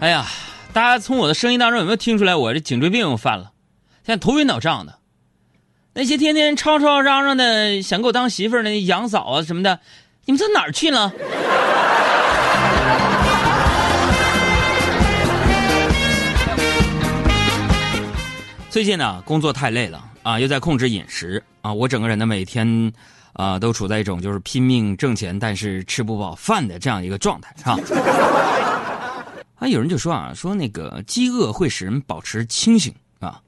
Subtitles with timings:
[0.00, 0.26] 哎呀，
[0.72, 3.52] 大家从我的声音当中有没有听出来我这颈椎病又犯了？
[4.02, 4.98] 现在头晕脑胀的。
[5.92, 9.78] 那些天天吵吵嚷嚷的想给我当媳妇儿的杨嫂啊什么的，
[10.24, 11.12] 你们上哪儿去了？
[18.70, 22.90] 最近呢，工作太累了啊，又在控制饮食啊，我整个人呢每天
[23.34, 27.76] 啊都处在一种就是拼命挣钱，但是吃不饱饭的这样一个状态，是吧？
[29.60, 33.40] 啊，有人就说啊，说那个饥饿会使人保持清醒啊，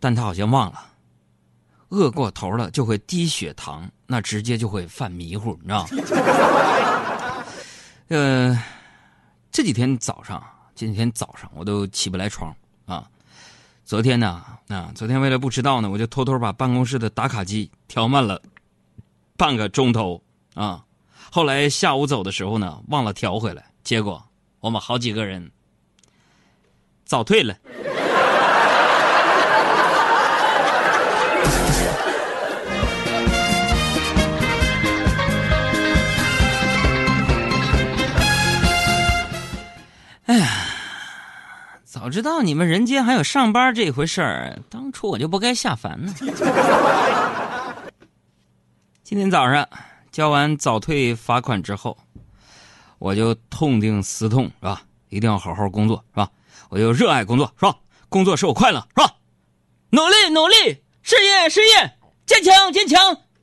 [0.00, 0.86] 但他好像忘了，
[1.90, 7.44] 饿过头了就会低血糖，那直接就会犯迷糊，你知道吗？
[8.08, 8.60] 呃，
[9.52, 10.42] 这几天早上，
[10.74, 12.52] 这几天早上我都起不来床
[12.84, 13.08] 啊。
[13.84, 18.42] 昨天呢，啊，昨天为了不迟到呢，我就偷偷把办公室的打卡机调慢了
[19.36, 20.20] 半个钟头
[20.54, 20.84] 啊。
[21.30, 24.20] 后来下午走的时候呢，忘了调回来，结果
[24.64, 25.50] 我们好几个人
[27.04, 27.54] 早退了。
[40.24, 40.48] 哎呀！
[41.84, 46.14] 早知道你们人间还有上班这回事儿，当初我就不该下凡呢。
[49.02, 49.68] 今天早上
[50.10, 51.98] 交完早退罚款之后，
[53.04, 54.80] 我就痛定思痛，是吧？
[55.10, 56.30] 一定要好好工作，是吧？
[56.70, 57.76] 我就热爱工作，是吧？
[58.08, 59.16] 工作使我快乐，是吧？
[59.90, 60.54] 努力努力，
[61.02, 62.98] 事业事业，坚强坚强，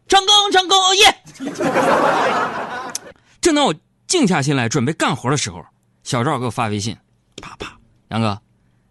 [0.08, 1.16] 成功成功，哦耶！
[3.40, 3.76] 正当我
[4.08, 5.64] 静下心来准备干活的时候，
[6.02, 6.98] 小赵给我发微信，
[7.40, 7.78] 啪啪。
[8.08, 8.42] 杨哥，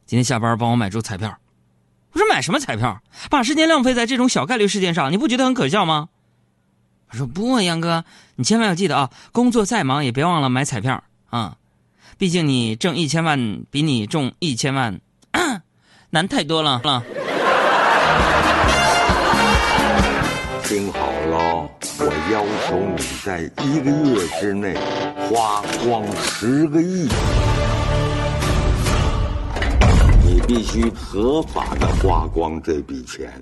[0.06, 1.36] 今天下班帮我买注彩票。
[2.12, 3.02] 我说买什么彩票？
[3.28, 6.10] 把时间浪费在这种小概率事件上，你不觉得很可笑吗？
[7.12, 8.05] 我说不，杨哥，
[8.36, 11.56] 你千万要记得啊，工作再忙也别忘了买彩票啊。
[12.19, 15.00] 毕竟你挣一千万比你中一千万
[16.11, 17.02] 难太多了啊。
[20.62, 21.68] 听好了，
[21.98, 24.74] 我要求你在一个月之内
[25.29, 27.08] 花光十个亿。
[30.23, 33.33] 你必须合法的花光这笔钱，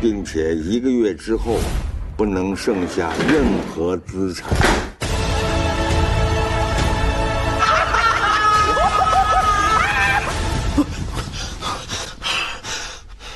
[0.00, 1.58] 并且一个月之后
[2.16, 4.48] 不能剩下任何资产。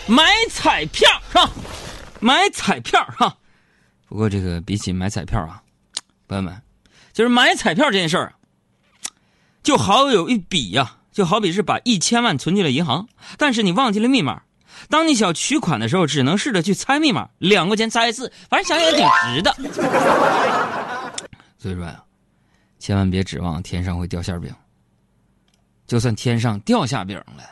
[0.06, 1.50] 买彩票是吧？
[2.20, 3.36] 买彩票哈。
[4.08, 5.62] 不过这个比起买彩票啊，
[6.28, 6.62] 朋友们，
[7.12, 8.34] 就是买彩票这件事儿，
[9.62, 10.96] 就好有一比呀。
[11.12, 13.06] 就好比是把一千万存进了银行，
[13.38, 14.42] 但是你忘记了密码。
[14.88, 19.54] 当你想取款的时候，只能试着去猜密码，两块钱猜一次，反正想想也挺值的。
[21.58, 22.02] 所以说呀，
[22.78, 24.54] 千万别指望天上会掉馅饼。
[25.86, 27.44] 就算天上掉下饼了，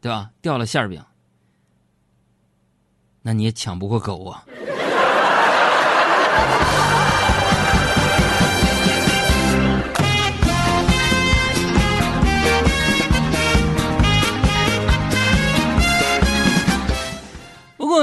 [0.00, 0.30] 对吧？
[0.40, 1.02] 掉了馅饼，
[3.22, 4.44] 那你也抢不过狗啊。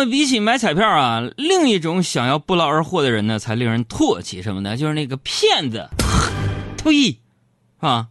[0.05, 4.41] 比起买彩票啊，另一种想要不劳而获的人呢，才令人唾弃。
[4.41, 4.77] 什么呢？
[4.77, 5.89] 就是那个骗子，
[6.83, 7.19] 呸！
[7.79, 8.07] 啊，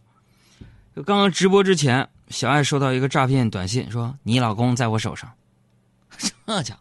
[0.95, 5.31] 就刚刚直播之前，小爱收到一个诈骗短信，说你老公在我手上。
[6.45, 6.79] 这家伙，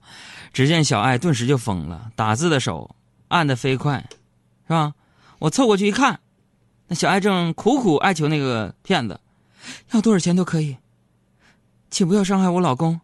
[0.53, 2.95] 只见小爱顿时就疯了，打字的手
[3.29, 4.05] 按的飞快，
[4.67, 4.95] 是吧？
[5.39, 6.19] 我凑过去一看，
[6.89, 9.21] 那小爱正苦苦哀求那个骗子，
[9.93, 10.77] 要多少钱都可以，
[11.91, 13.01] 请不要伤害我老公。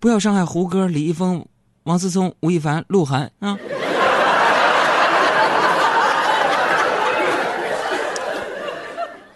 [0.00, 1.44] 不要伤害胡歌、李易峰、
[1.84, 3.56] 王思聪、吴亦凡、鹿晗啊！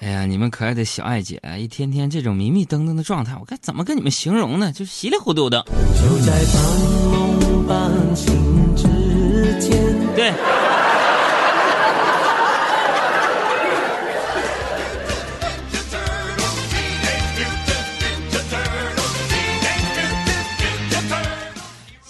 [0.01, 4.73] 哎呀，你们可爱的小爱姐，一天天这种迷迷瞪瞪的状态，我该怎么跟你们形容呢？
[4.73, 5.65] 就稀里糊涂的。
[5.69, 6.63] 就在半
[7.11, 8.83] 梦半醒之
[9.61, 10.15] 间。
[10.15, 10.33] 对。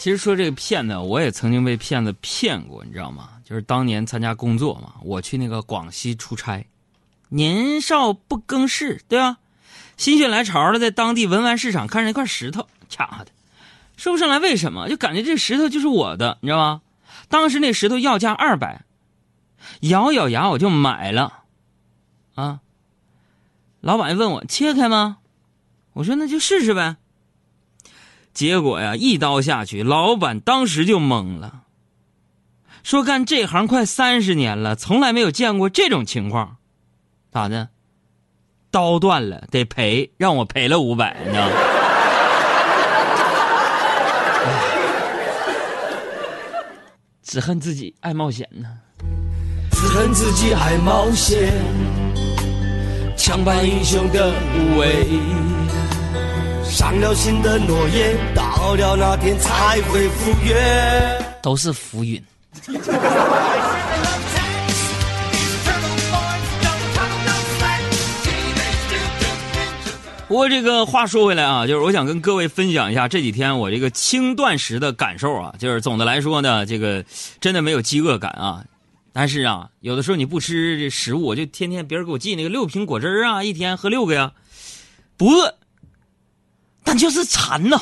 [0.03, 3.29] 其实说这个骗子，我也曾经被骗子骗过，你知道吗？
[3.45, 6.67] 就是当年参加工作嘛，我去那个广西出差，
[7.29, 9.39] 年少不更事，对吧？
[9.97, 13.29] 心血来潮的，在当地文玩市场看上一块石头，掐的，
[13.97, 16.83] 说不上来为什么，就感觉这石头就是我的，你知道吗？
[17.29, 18.85] 当时那石头要价二百，
[19.83, 21.45] 咬咬牙我就买了，
[22.35, 22.59] 啊！
[23.81, 25.19] 老板问我切开吗？
[25.93, 26.97] 我说那就试试呗。
[28.33, 31.63] 结果呀，一刀下去，老板当时就懵了，
[32.83, 36.57] 说干这行快三十年了，从来没有见过这种情况，
[37.31, 37.69] 咋的？
[38.71, 41.53] 刀断了得赔，让我赔了五百，你知道吗？
[47.23, 48.69] 只恨自己爱冒险呢。
[49.73, 51.53] 只恨自己爱冒险，
[53.17, 55.07] 强扮英雄的无畏，
[56.73, 61.23] 伤了心的诺言，到了那天才会复原。
[61.43, 62.19] 都是浮云。
[70.27, 75.55] 不过这个话说回来啊，就是我想跟各位分享一下这几天我这个轻断食的感受啊。
[75.59, 77.05] 就是总的来说呢，这个
[77.39, 78.65] 真的没有饥饿感啊。
[79.13, 84.33] 但是啊，有的时候你不吃这食物，我就天天别人给我寄那个六瓶果汁啊，一天喝六个呀，
[85.19, 85.55] 不饿，
[86.85, 87.81] 但就是馋呐。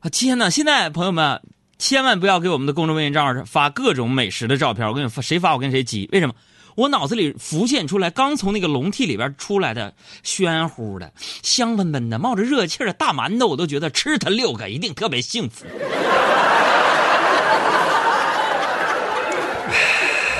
[0.00, 0.48] 啊天哪！
[0.48, 1.40] 现在朋友们
[1.78, 6.08] 千万不要给我们的公众微信账号上发各种美食的照片，我跟你发，谁发我跟谁急。
[6.12, 6.34] 为什么？
[6.76, 11.12] 我脑子里浮现出来刚从那个笼屉里边出来的鲜乎的、
[11.42, 15.66] 香喷喷的、冒着热气的大馒头，我都觉得吃它六个一定特别幸福。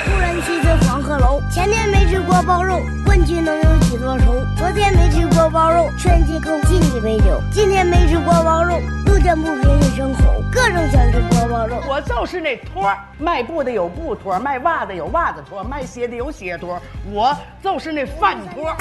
[0.07, 2.81] 突然骑着黄鹤楼，前天没吃过包肉，
[3.21, 4.35] 问君能有几多愁？
[4.57, 7.39] 昨天没吃锅包肉，劝君更尽一杯酒。
[7.53, 11.77] 今天没吃锅包肉，路见不平一声吼，各种想吃锅包肉。
[11.87, 16.81] 我就是那托儿，卖布的有布托，卖袜子有袜子托，卖鞋的有鞋托，
[17.13, 18.75] 我就是那饭托。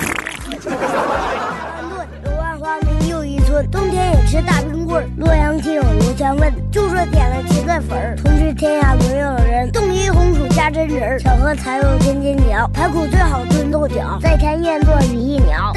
[3.72, 5.10] 冬天也吃大冰棍儿。
[5.18, 8.16] 洛阳亲友如相问，就说点了七个粉儿。
[8.24, 11.20] 同是天涯沦落人，冻一红薯加榛子儿。
[11.20, 14.18] 小荷才有尖尖角，排骨最好炖豆角。
[14.22, 15.72] 在田燕窝比翼鸟，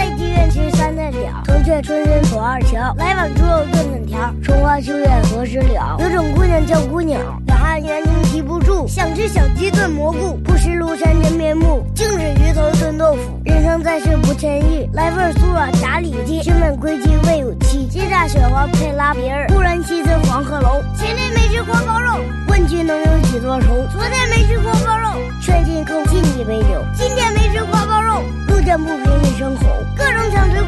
[1.45, 1.45] 三菜饺。
[1.45, 4.33] 城阙春深锁二乔，来碗猪肉炖粉条。
[4.43, 5.97] 春花秋月何时了？
[6.01, 7.19] 有种姑娘叫姑鸟，
[7.49, 13.41] 小汉圆睛提不住，想吃小鸡炖蘑菇，不识庐山真面目，净是鱼头炖豆腐。
[13.45, 19.47] 人生在世不称意，来份酥软炸里脊，君本归期未有期，鸡炸雪花配拉皮儿。
[19.49, 23.87] 忽然西侧黄鹤楼，前天没吃锅包肉，问君能有几多愁？
[23.93, 26.85] 昨天没吃锅包肉，劝君更尽一杯酒。
[26.95, 30.63] 今天没吃锅包肉，路见不平一声吼，各种抢吃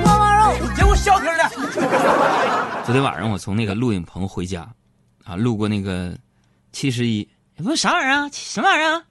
[2.84, 4.69] 昨天晚上我从那个录影棚回家，
[5.25, 6.14] 啊，路过那个
[6.70, 7.26] 七十一，
[7.56, 8.28] 不是啥玩意儿啊？
[8.31, 9.02] 什么玩意儿啊？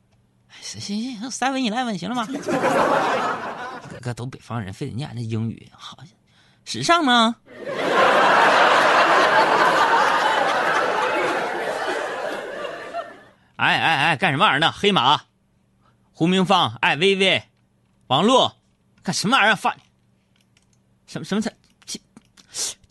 [0.62, 2.28] 行行行，seven eleven 行了吗？
[3.90, 5.98] 哥哥都北方人，非得念那英语，好
[6.66, 7.36] 时尚吗？
[13.56, 14.72] 哎哎哎，干什么玩意儿呢？
[14.72, 15.20] 黑马、
[16.12, 17.42] 胡明芳、艾薇薇、
[18.06, 18.52] 王璐，
[19.02, 19.56] 干什么玩意儿？
[19.56, 19.76] 发
[21.08, 21.52] 什么什么菜？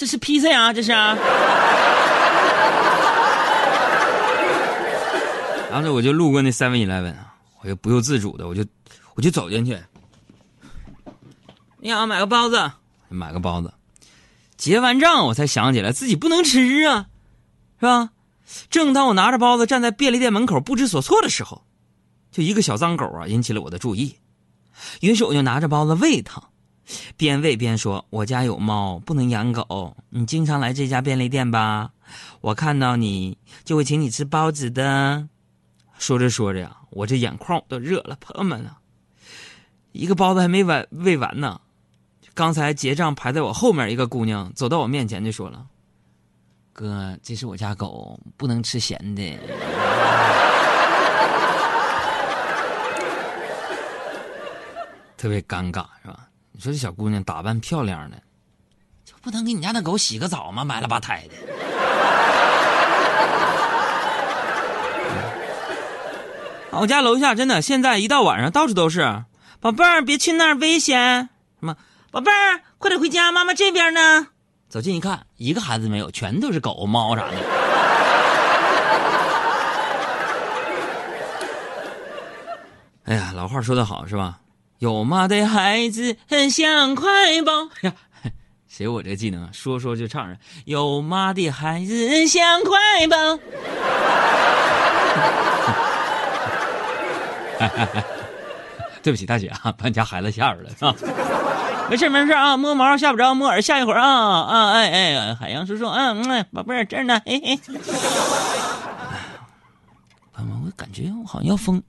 [0.02, 0.72] 这是披萨呀？
[0.72, 1.14] 这是啊？
[5.70, 8.64] 然后呢，我就路过那 Seven Eleven 啊，我就不由自主的，我就
[9.14, 9.78] 我就走进去。
[11.78, 12.72] 你好，买个包子，
[13.10, 13.72] 买个包子。
[14.56, 17.06] 结完账，我才想起来自己不能吃啊，
[17.78, 18.10] 是吧？
[18.70, 21.62] 正当我拿着包子站在便利店门口不知所措的时候，
[22.32, 24.16] 就一个小脏狗啊引起了我的注意。
[25.00, 26.43] 于是我就拿着包子喂它，
[27.17, 29.97] 边喂边说：“我家有猫，不能养狗。
[30.11, 31.91] 你经常来这家便利店吧？
[32.41, 35.29] 我看到你就会请你吃包子的。”
[35.99, 38.79] 说着说着呀，我这眼眶都热了，朋友们啊，
[39.93, 41.61] 一个包子还没完喂完呢。
[42.34, 45.67] 刚才结账排在我后面一个姑娘走到我面前就说了
[46.72, 49.22] ：“哥，这是我家狗，不能吃咸的。”
[55.17, 56.27] 特别尴尬是吧？
[56.62, 58.16] 你说这小姑娘打扮漂亮的，
[59.04, 60.64] 就不能给你家那狗洗个澡吗？
[60.64, 61.34] 埋了吧胎的。
[66.70, 69.24] 我家楼下真的现在一到晚上到处都是，
[69.58, 71.31] 宝贝儿别去那儿危险。
[71.58, 71.76] 什么？
[72.12, 74.28] 宝贝儿快点回家，妈妈这边呢。
[74.69, 77.32] 走近一看，一个孩子没有，全都是狗、猫啥的。
[83.06, 84.38] 哎呀，老话说得好是吧？
[84.82, 86.17] 有妈的孩子
[86.51, 87.06] 像块
[87.46, 87.53] 宝。
[87.82, 87.93] 呀，
[88.67, 89.48] 谁有我这技能啊？
[89.53, 90.36] 说说就唱上。
[90.65, 93.39] 有妈的孩子像块宝。
[99.05, 100.93] 对不起，大姐啊，把你家孩子吓着了，是吧？
[101.89, 104.08] 没事没事啊，摸毛吓不着，摸耳吓一会儿啊
[104.43, 104.70] 啊！
[104.72, 107.56] 哎哎，海洋叔叔，嗯嗯，宝贝儿这儿呢，嘿嘿。
[110.32, 111.81] 朋友们，我感觉我好像要疯。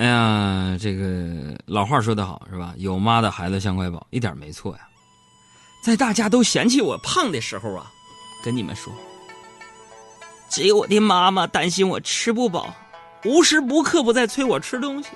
[0.00, 2.72] 哎呀，这个老话说得好是吧？
[2.78, 4.88] 有妈的孩子像块宝，一点没错呀。
[5.84, 7.84] 在大家都嫌弃我胖的时候啊，
[8.42, 8.90] 跟你们说。
[10.48, 12.74] 只有我的妈妈担心我吃不饱，
[13.26, 15.10] 无时不刻不在催我吃东西。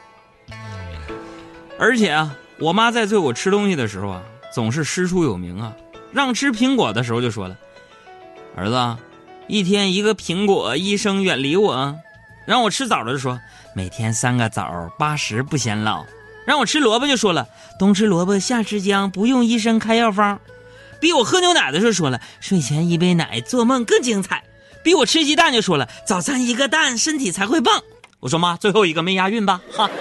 [1.78, 4.22] 而且啊，我妈在催我吃东西的时候啊，
[4.52, 5.74] 总是师出有名啊，
[6.12, 7.56] 让吃苹果的时候就说了
[8.54, 8.96] ：“儿子，
[9.48, 11.98] 一天一个苹果，医生远离我。”
[12.46, 13.40] 让我吃枣的就说
[13.74, 16.04] ：“每天三个枣，八十不显老。”
[16.46, 20.40] 让我吃萝卜就说了：“冬吃萝卜，夏吃姜，不用医生开药方。”
[21.00, 24.44] 逼我喝牛奶的时候说了：“睡前一杯奶，做梦更精彩。”
[24.84, 27.82] 逼我吃鸡蛋就说了：“早餐一个蛋，身体才会棒。”
[28.20, 29.60] 我说妈，最后一个没押韵吧？
[29.72, 29.90] 哈。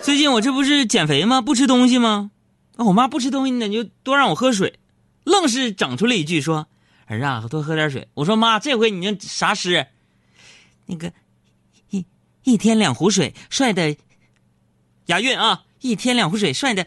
[0.00, 1.40] 最近我这不是减肥吗？
[1.40, 2.30] 不吃东西吗？
[2.76, 4.78] 那我妈不吃东西，那就多让我喝水。
[5.24, 6.68] 愣是整出了一句说
[7.16, 9.86] ：“儿啊，多喝点水。”我说妈，这回你这啥诗？
[10.86, 11.12] 那个
[11.90, 12.04] 一
[12.42, 13.96] 一天两壶水，帅的
[15.06, 15.62] 押韵啊！
[15.80, 16.86] 一天两壶水，帅的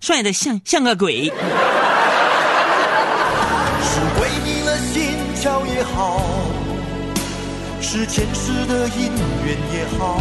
[0.00, 1.26] 帅的像像个鬼。
[1.26, 1.30] 是
[4.18, 6.20] 鬼迷了心窍也好，
[7.80, 9.12] 是前世的因
[9.44, 10.20] 缘也好。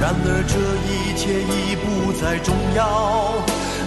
[0.00, 0.56] 然而这
[0.90, 3.44] 一切已不再重要。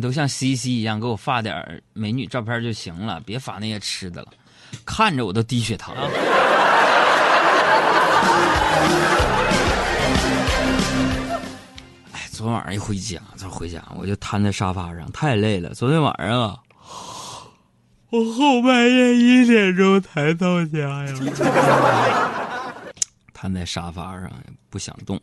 [0.00, 4.28] 都像 CC 一样，给我发点美女照片就行了，别发那些吃的了，
[4.84, 5.94] 看着我都低血糖。
[12.12, 15.74] 哎，昨天晚上一回家，这回家我就瘫在沙发上，太累了。
[15.74, 16.58] 昨天晚上啊，
[18.10, 21.14] 我后半夜一点钟才到家呀，
[23.32, 24.30] 瘫在沙发上
[24.70, 25.20] 不想动。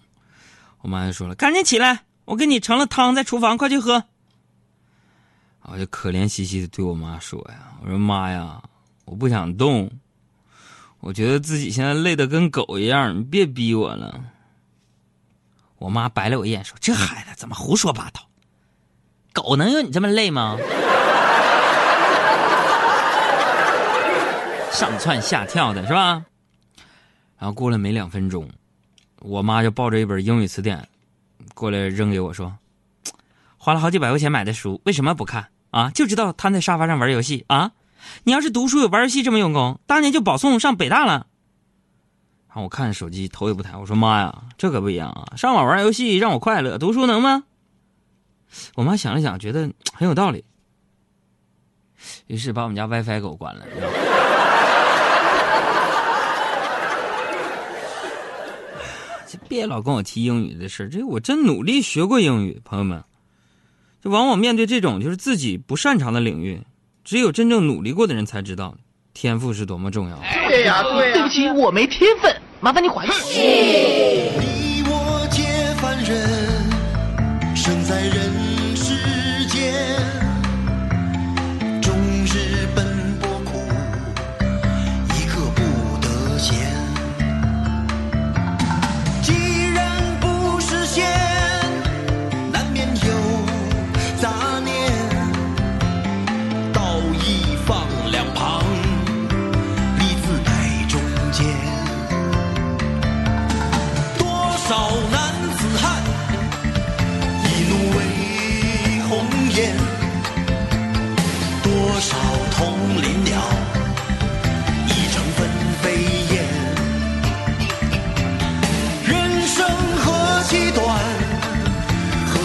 [0.82, 4.04] 我妈就说了：“赶紧起来，我给你盛了汤在厨房，快去喝。”
[5.64, 8.62] 我就可怜兮兮的对我妈说呀：“我说妈呀，
[9.06, 9.90] 我不想动，
[11.00, 14.24] 我觉得自己现在累得跟狗一样，你别逼我了。”
[15.80, 18.22] 我妈白了我一眼说：“这孩子怎么胡说八道？
[19.34, 20.58] 狗能有你这么累吗？”
[24.72, 26.26] 上蹿下跳的是吧？
[27.38, 28.50] 然后过了没两分钟，
[29.20, 30.88] 我妈就抱着一本英语词典
[31.54, 32.56] 过来扔给我说。
[33.58, 35.90] 花了好几百块钱买的书，为什么不看啊？
[35.90, 37.72] 就知道瘫在沙发上玩游戏啊！
[38.24, 41.26] 你要是读书有玩游戏这么用功，当年就保送上北大了。
[42.48, 45.34] 然后我看手机，头也不抬，我说：“妈呀，这可不一样啊！
[45.38, 47.44] 上网玩游戏让我快乐，读书能吗？”
[48.76, 50.44] 我妈想了想，觉得 很有道理，
[52.28, 53.66] 于是把我们家 WiFi 给我关了。
[59.48, 63.02] 别老跟我提英语的事这我真努力学过英语，朋友们。
[64.04, 66.62] 就往往面对这种就是自己不擅长的领域，
[67.04, 68.76] 只有真正努力过的人才知道，
[69.14, 70.20] 天赋是多么重要。
[70.48, 73.14] 对呀，对对不起，我没天分，麻烦你还我。
[74.40, 75.44] 你我皆
[75.76, 78.31] 凡人，生在人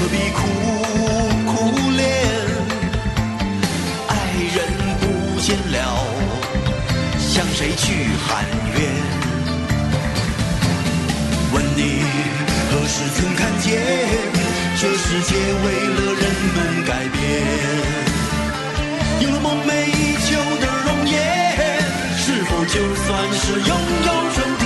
[0.07, 0.39] 何必苦
[1.51, 1.51] 苦
[1.91, 2.07] 恋？
[4.07, 4.15] 爱
[4.55, 4.57] 人
[5.01, 5.05] 不
[5.41, 5.77] 见了，
[7.19, 7.85] 向谁去
[8.25, 8.47] 喊
[8.77, 8.79] 冤？
[11.53, 11.81] 问你
[12.71, 13.67] 何时曾看见
[14.79, 16.23] 这世界为了人
[16.55, 17.19] 们改变？
[19.23, 20.29] 有了梦寐以求
[20.61, 21.17] 的容颜，
[22.17, 24.66] 是否就算是拥有春天？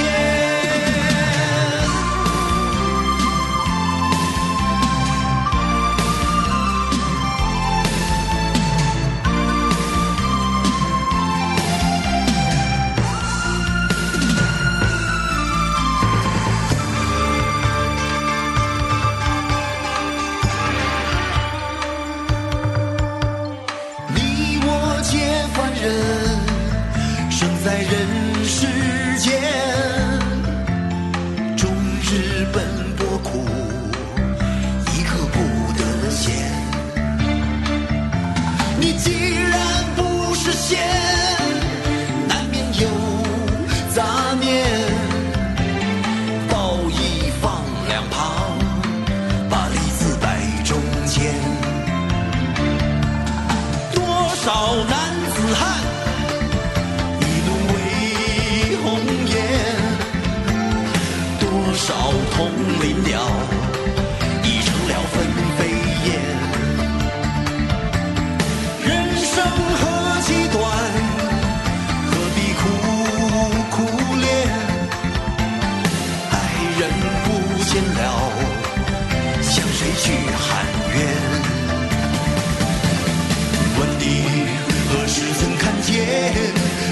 [40.72, 41.00] you.